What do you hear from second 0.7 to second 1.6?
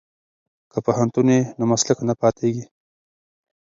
که پوهنتون وي